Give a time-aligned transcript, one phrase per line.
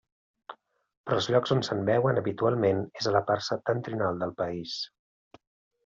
[1.09, 4.77] Però els llocs on se'n veuen habitualment és a la part septentrional del país.